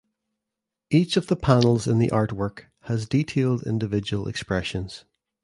[0.89, 5.05] Each of the panels in the artwork has detailed individual expressions.